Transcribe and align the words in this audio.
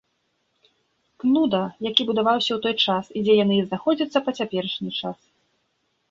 Кнуда, 1.23 1.57
які 1.89 2.05
будаваўся 2.07 2.51
ў 2.55 2.57
той 2.63 2.75
час 2.93 3.05
і 3.21 3.23
дзе 3.25 3.35
яны 3.43 3.55
і 3.59 3.65
знаходзяцца 3.67 4.17
па 4.31 4.35
цяперашні 4.39 4.91
час. 4.99 5.19